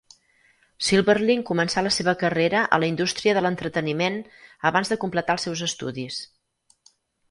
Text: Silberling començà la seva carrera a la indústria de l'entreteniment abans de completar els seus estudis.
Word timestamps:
Silberling 0.87 1.43
començà 1.49 1.83
la 1.89 1.91
seva 1.99 2.15
carrera 2.25 2.63
a 2.77 2.81
la 2.85 2.91
indústria 2.95 3.37
de 3.41 3.45
l'entreteniment 3.49 4.21
abans 4.73 4.93
de 4.95 5.01
completar 5.07 5.41
els 5.41 5.51
seus 5.51 5.67
estudis. 5.73 6.23